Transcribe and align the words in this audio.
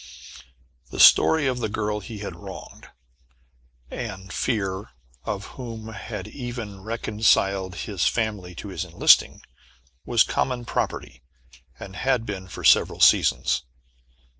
The 0.89 0.99
story 0.99 1.45
of 1.45 1.59
the 1.59 1.69
girl 1.69 1.99
he 1.99 2.17
had 2.25 2.35
wronged, 2.35 2.87
and 3.91 4.33
fear 4.33 4.93
of 5.25 5.45
whom 5.57 5.89
had 5.89 6.27
even 6.27 6.81
reconciled 6.81 7.75
his 7.75 8.07
family 8.07 8.55
to 8.55 8.69
his 8.69 8.83
enlisting, 8.83 9.43
was 10.03 10.23
common 10.23 10.65
property, 10.65 11.21
and 11.79 11.95
had 11.95 12.25
been 12.25 12.47
for 12.47 12.63
several 12.63 12.99
seasons. 12.99 13.61